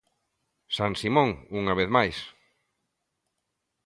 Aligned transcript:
San 0.77 0.91
Simón, 1.01 1.29
unha 1.59 1.73
vez 1.79 1.89
máis. 1.97 2.17